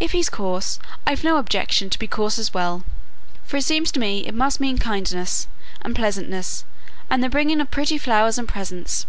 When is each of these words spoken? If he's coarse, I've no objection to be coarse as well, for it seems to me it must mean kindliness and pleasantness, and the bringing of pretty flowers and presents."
If 0.00 0.10
he's 0.10 0.28
coarse, 0.28 0.80
I've 1.06 1.22
no 1.22 1.36
objection 1.36 1.90
to 1.90 1.98
be 2.00 2.08
coarse 2.08 2.40
as 2.40 2.52
well, 2.52 2.82
for 3.44 3.56
it 3.56 3.62
seems 3.62 3.92
to 3.92 4.00
me 4.00 4.26
it 4.26 4.34
must 4.34 4.58
mean 4.58 4.78
kindliness 4.78 5.46
and 5.82 5.94
pleasantness, 5.94 6.64
and 7.08 7.22
the 7.22 7.28
bringing 7.28 7.60
of 7.60 7.70
pretty 7.70 7.96
flowers 7.96 8.36
and 8.36 8.48
presents." 8.48 9.06